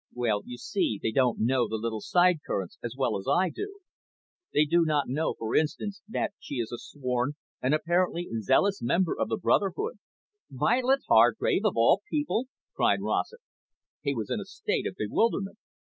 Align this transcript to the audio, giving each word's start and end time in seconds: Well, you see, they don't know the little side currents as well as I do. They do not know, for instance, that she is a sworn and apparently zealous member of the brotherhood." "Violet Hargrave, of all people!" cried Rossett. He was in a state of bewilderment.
Well, 0.15 0.41
you 0.47 0.57
see, 0.57 0.99
they 0.99 1.11
don't 1.11 1.41
know 1.41 1.67
the 1.67 1.75
little 1.75 2.01
side 2.01 2.39
currents 2.43 2.79
as 2.83 2.95
well 2.97 3.19
as 3.19 3.27
I 3.27 3.51
do. 3.51 3.81
They 4.51 4.65
do 4.65 4.83
not 4.83 5.07
know, 5.07 5.35
for 5.35 5.55
instance, 5.55 6.01
that 6.09 6.33
she 6.39 6.55
is 6.55 6.71
a 6.71 6.79
sworn 6.79 7.33
and 7.61 7.75
apparently 7.75 8.27
zealous 8.39 8.81
member 8.81 9.15
of 9.15 9.29
the 9.29 9.37
brotherhood." 9.37 9.99
"Violet 10.49 11.01
Hargrave, 11.07 11.65
of 11.65 11.77
all 11.77 12.01
people!" 12.09 12.47
cried 12.73 13.01
Rossett. 13.03 13.41
He 14.01 14.15
was 14.15 14.31
in 14.31 14.39
a 14.39 14.45
state 14.45 14.87
of 14.87 14.95
bewilderment. 14.97 15.59